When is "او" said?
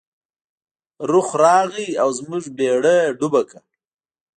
2.01-2.09